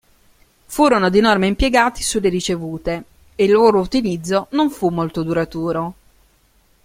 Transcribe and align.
Furono 0.65 1.11
di 1.11 1.19
norma 1.19 1.45
impiegati 1.45 2.01
sulle 2.01 2.29
ricevute, 2.29 3.03
e 3.35 3.43
il 3.43 3.51
loro 3.51 3.79
utilizzo 3.79 4.47
non 4.49 4.71
fu 4.71 4.89
molto 4.89 5.21
duraturo. 5.21 5.93